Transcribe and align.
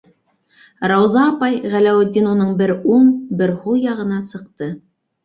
Рауза 0.91 1.25
апай,- 1.31 1.57
Ғәләүетдин 1.73 2.29
уның 2.29 2.55
бер 2.63 2.73
уң, 2.95 3.05
бер 3.43 3.55
һул 3.61 3.77
яғына 3.83 4.19
сыҡты. 4.31 4.71